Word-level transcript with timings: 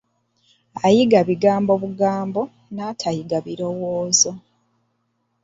Ayiga 0.87 1.19
bigambo 1.29 1.71
bugambo, 1.83 2.41
n'atayiga 2.73 3.37
birowoozo. 3.45 4.31